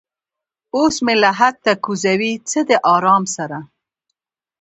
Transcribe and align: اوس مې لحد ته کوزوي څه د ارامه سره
اوس 0.75 0.95
مې 1.05 1.13
لحد 1.23 1.55
ته 1.65 1.71
کوزوي 1.83 2.33
څه 2.49 2.59
د 2.67 2.71
ارامه 2.93 3.29
سره 3.35 3.59